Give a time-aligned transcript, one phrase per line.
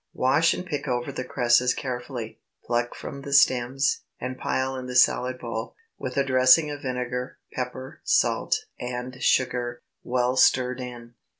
[0.15, 4.95] Wash and pick over the cresses carefully, pluck from the stems, and pile in the
[4.95, 11.13] salad bowl, with a dressing of vinegar, pepper, salt, and sugar, well stirred in.